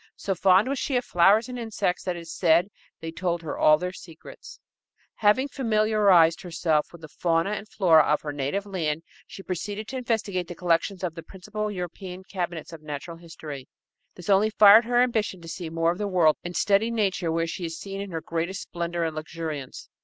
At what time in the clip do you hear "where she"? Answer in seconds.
17.31-17.65